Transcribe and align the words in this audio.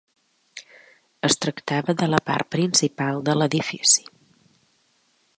Es 1.29 1.35
tractava 1.45 1.95
de 1.99 2.07
la 2.13 2.21
part 2.29 2.49
principal 2.55 3.21
de 3.27 3.35
l'edifici. 3.41 4.07